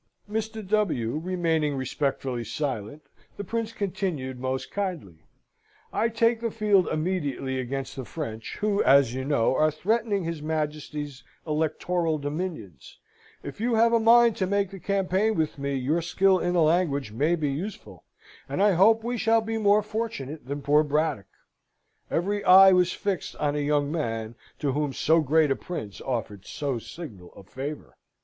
[0.27, 0.67] Mr.
[0.67, 1.17] W.
[1.23, 3.03] remaining respectfully silent,
[3.37, 5.27] the Prince continued, most kindly:
[5.93, 10.41] "I take the field immediately against the French, who, as you know, are threatening his
[10.41, 12.97] Majesty's Electoral dominions,
[13.43, 16.63] If you have a mind to make the campaign with me, your skill in the
[16.63, 18.03] language may be useful,
[18.49, 21.27] and I hope we shall be more fortunate than poor Braddock!"
[22.09, 26.47] Every eye was fixed on a young man to whom so great a Prince offered
[26.47, 27.95] so signal a favour.